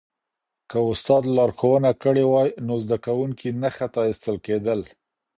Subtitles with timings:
[0.69, 4.81] که استاد لارښوونه کړې وای نو زده کوونکی نه خطا استل کېدل.